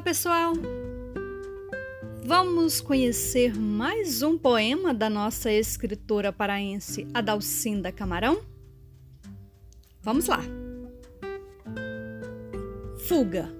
[0.00, 0.54] pessoal!
[2.24, 8.42] Vamos conhecer mais um poema da nossa escritora paraense Adalcinda Camarão?
[10.02, 10.40] Vamos lá!
[13.06, 13.54] Fuga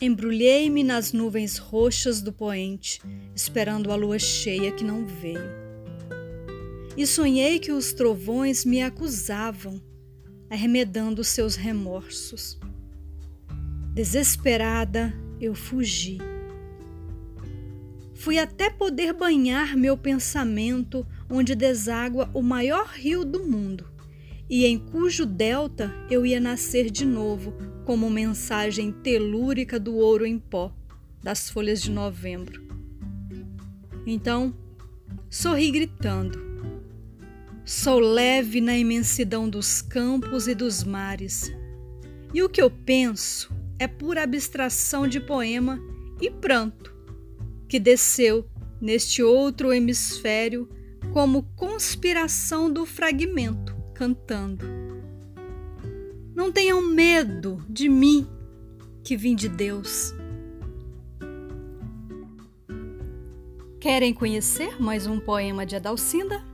[0.00, 3.02] Embrulhei-me nas nuvens roxas do poente,
[3.36, 5.60] esperando a lua cheia que não veio.
[6.96, 9.78] E sonhei que os trovões me acusavam,
[10.48, 12.58] arremedando seus remorsos.
[13.92, 16.18] Desesperada, eu fugi.
[18.14, 23.84] Fui até poder banhar meu pensamento onde deságua o maior rio do mundo,
[24.48, 27.52] e em cujo delta eu ia nascer de novo,
[27.84, 30.72] como mensagem telúrica do ouro em pó
[31.20, 32.62] das folhas de novembro.
[34.06, 34.54] Então,
[35.28, 36.38] sorri gritando.
[37.64, 41.52] Sou leve na imensidão dos campos e dos mares,
[42.32, 45.80] e o que eu penso é pura abstração de poema
[46.20, 46.94] e pranto,
[47.66, 48.46] que desceu
[48.78, 50.68] neste outro hemisfério
[51.14, 54.66] como conspiração do fragmento cantando.
[56.34, 58.28] Não tenham medo de mim,
[59.02, 60.14] que vim de Deus.
[63.80, 66.44] Querem conhecer mais um poema de Adalcinda?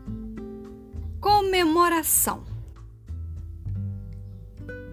[1.20, 2.44] Comemoração.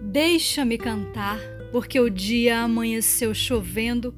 [0.02, 4.14] Deixa-me cantar porque o dia amanheceu chovendo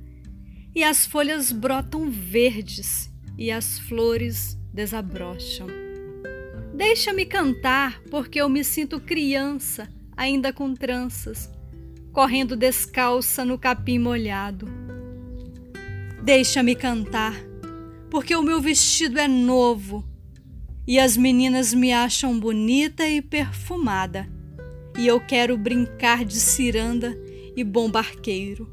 [0.74, 5.66] e as folhas brotam verdes e as flores desabrocham.
[6.74, 11.50] Deixa-me cantar, porque eu me sinto criança, ainda com tranças,
[12.12, 14.68] correndo descalça no capim molhado.
[16.22, 17.34] Deixa-me cantar,
[18.10, 20.06] porque o meu vestido é novo
[20.86, 24.28] e as meninas me acham bonita e perfumada,
[24.98, 27.24] e eu quero brincar de ciranda
[27.56, 28.70] e bom barqueiro.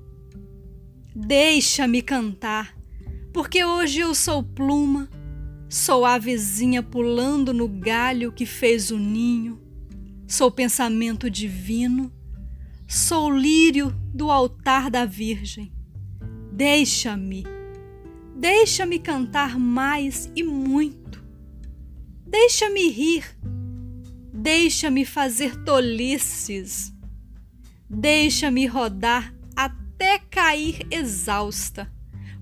[1.16, 2.76] Deixa-me cantar,
[3.32, 5.10] porque hoje eu sou pluma,
[5.70, 9.62] sou a vizinha pulando no galho que fez o ninho,
[10.28, 12.12] sou pensamento divino,
[12.88, 15.72] sou lírio do altar da Virgem.
[16.52, 17.44] Deixa-me,
[18.36, 21.24] deixa-me cantar mais e muito.
[22.26, 23.24] Deixa-me rir,
[24.34, 26.94] deixa-me fazer tolices
[27.96, 31.94] Deixa-me rodar até cair exausta,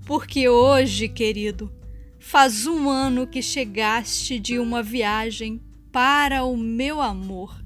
[0.06, 1.72] porque hoje, querido,
[2.17, 5.61] faz um ano que chegaste de uma viagem
[5.91, 7.60] para o meu amor.